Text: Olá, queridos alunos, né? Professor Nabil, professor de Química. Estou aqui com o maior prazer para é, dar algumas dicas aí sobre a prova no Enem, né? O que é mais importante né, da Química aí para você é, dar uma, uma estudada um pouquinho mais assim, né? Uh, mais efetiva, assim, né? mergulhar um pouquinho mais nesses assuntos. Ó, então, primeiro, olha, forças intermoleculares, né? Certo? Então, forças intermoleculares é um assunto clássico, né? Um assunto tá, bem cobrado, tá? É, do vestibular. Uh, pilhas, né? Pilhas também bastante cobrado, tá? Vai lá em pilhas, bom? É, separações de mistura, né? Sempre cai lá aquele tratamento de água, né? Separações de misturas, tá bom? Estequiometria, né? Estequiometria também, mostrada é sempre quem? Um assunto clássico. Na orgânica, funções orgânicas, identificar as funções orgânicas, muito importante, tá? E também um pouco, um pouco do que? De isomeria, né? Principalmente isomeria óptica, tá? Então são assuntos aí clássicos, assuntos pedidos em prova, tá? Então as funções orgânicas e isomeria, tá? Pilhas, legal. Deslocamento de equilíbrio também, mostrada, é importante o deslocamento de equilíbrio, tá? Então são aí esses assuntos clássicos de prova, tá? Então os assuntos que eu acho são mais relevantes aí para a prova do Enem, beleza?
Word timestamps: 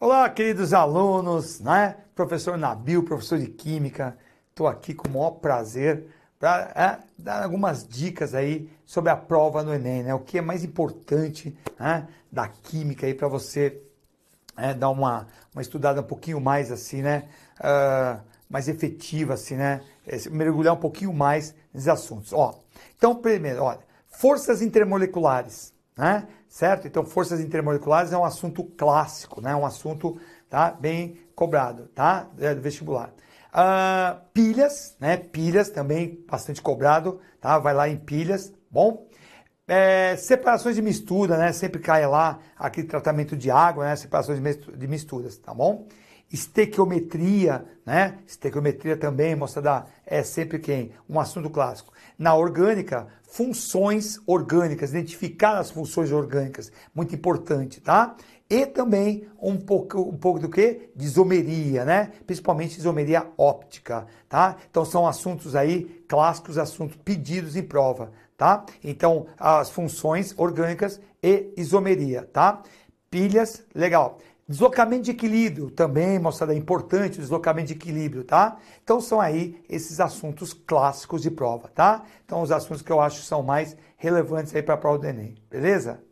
Olá, 0.00 0.30
queridos 0.30 0.72
alunos, 0.72 1.58
né? 1.58 1.96
Professor 2.14 2.56
Nabil, 2.56 3.02
professor 3.02 3.36
de 3.36 3.48
Química. 3.48 4.16
Estou 4.48 4.68
aqui 4.68 4.94
com 4.94 5.08
o 5.08 5.10
maior 5.10 5.32
prazer 5.32 6.06
para 6.38 6.70
é, 6.72 6.98
dar 7.18 7.42
algumas 7.42 7.84
dicas 7.84 8.32
aí 8.32 8.70
sobre 8.86 9.10
a 9.10 9.16
prova 9.16 9.60
no 9.64 9.74
Enem, 9.74 10.04
né? 10.04 10.14
O 10.14 10.20
que 10.20 10.38
é 10.38 10.40
mais 10.40 10.62
importante 10.62 11.58
né, 11.76 12.06
da 12.30 12.46
Química 12.46 13.08
aí 13.08 13.12
para 13.12 13.26
você 13.26 13.82
é, 14.56 14.72
dar 14.72 14.90
uma, 14.90 15.26
uma 15.52 15.62
estudada 15.62 16.00
um 16.00 16.04
pouquinho 16.04 16.40
mais 16.40 16.70
assim, 16.70 17.02
né? 17.02 17.24
Uh, 17.58 18.22
mais 18.48 18.68
efetiva, 18.68 19.34
assim, 19.34 19.56
né? 19.56 19.80
mergulhar 20.30 20.74
um 20.74 20.80
pouquinho 20.80 21.12
mais 21.12 21.56
nesses 21.74 21.88
assuntos. 21.88 22.32
Ó, 22.32 22.56
então, 22.96 23.16
primeiro, 23.16 23.64
olha, 23.64 23.80
forças 24.06 24.62
intermoleculares, 24.62 25.74
né? 25.98 26.28
Certo? 26.48 26.86
Então, 26.86 27.04
forças 27.04 27.40
intermoleculares 27.40 28.12
é 28.12 28.16
um 28.16 28.24
assunto 28.24 28.62
clássico, 28.62 29.40
né? 29.40 29.54
Um 29.54 29.66
assunto 29.66 30.18
tá, 30.48 30.70
bem 30.70 31.18
cobrado, 31.34 31.88
tá? 31.88 32.28
É, 32.38 32.54
do 32.54 32.62
vestibular. 32.62 33.12
Uh, 33.48 34.20
pilhas, 34.32 34.96
né? 35.00 35.16
Pilhas 35.16 35.70
também 35.70 36.24
bastante 36.30 36.62
cobrado, 36.62 37.20
tá? 37.40 37.58
Vai 37.58 37.74
lá 37.74 37.88
em 37.88 37.96
pilhas, 37.96 38.54
bom? 38.70 39.08
É, 39.66 40.16
separações 40.16 40.76
de 40.76 40.82
mistura, 40.82 41.36
né? 41.36 41.52
Sempre 41.52 41.80
cai 41.80 42.06
lá 42.06 42.38
aquele 42.56 42.86
tratamento 42.86 43.36
de 43.36 43.50
água, 43.50 43.84
né? 43.84 43.96
Separações 43.96 44.40
de 44.40 44.86
misturas, 44.86 45.36
tá 45.36 45.52
bom? 45.52 45.88
Estequiometria, 46.30 47.64
né? 47.86 48.18
Estequiometria 48.26 48.96
também, 48.96 49.34
mostrada 49.34 49.86
é 50.04 50.22
sempre 50.22 50.58
quem? 50.58 50.92
Um 51.08 51.18
assunto 51.18 51.48
clássico. 51.48 51.92
Na 52.18 52.34
orgânica, 52.34 53.06
funções 53.22 54.18
orgânicas, 54.26 54.90
identificar 54.90 55.58
as 55.58 55.70
funções 55.70 56.12
orgânicas, 56.12 56.70
muito 56.94 57.14
importante, 57.14 57.80
tá? 57.80 58.14
E 58.50 58.66
também 58.66 59.26
um 59.40 59.56
pouco, 59.56 60.00
um 60.00 60.16
pouco 60.16 60.38
do 60.38 60.50
que? 60.50 60.90
De 60.94 61.04
isomeria, 61.04 61.84
né? 61.84 62.12
Principalmente 62.26 62.78
isomeria 62.78 63.26
óptica, 63.36 64.06
tá? 64.28 64.56
Então 64.70 64.84
são 64.84 65.06
assuntos 65.06 65.54
aí 65.54 66.04
clássicos, 66.08 66.58
assuntos 66.58 66.96
pedidos 67.04 67.56
em 67.56 67.62
prova, 67.62 68.10
tá? 68.36 68.66
Então 68.84 69.26
as 69.38 69.70
funções 69.70 70.34
orgânicas 70.36 71.00
e 71.22 71.52
isomeria, 71.56 72.28
tá? 72.32 72.62
Pilhas, 73.10 73.64
legal. 73.74 74.18
Deslocamento 74.48 75.02
de 75.02 75.10
equilíbrio 75.10 75.70
também, 75.70 76.18
mostrada, 76.18 76.54
é 76.54 76.56
importante 76.56 77.18
o 77.18 77.20
deslocamento 77.20 77.68
de 77.68 77.74
equilíbrio, 77.74 78.24
tá? 78.24 78.56
Então 78.82 78.98
são 78.98 79.20
aí 79.20 79.62
esses 79.68 80.00
assuntos 80.00 80.54
clássicos 80.54 81.20
de 81.20 81.30
prova, 81.30 81.68
tá? 81.68 82.02
Então 82.24 82.40
os 82.40 82.50
assuntos 82.50 82.80
que 82.80 82.90
eu 82.90 82.98
acho 82.98 83.22
são 83.22 83.42
mais 83.42 83.76
relevantes 83.98 84.54
aí 84.54 84.62
para 84.62 84.74
a 84.74 84.78
prova 84.78 84.98
do 85.00 85.06
Enem, 85.06 85.34
beleza? 85.50 86.02